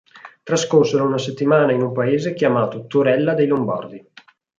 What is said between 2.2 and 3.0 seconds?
chiamato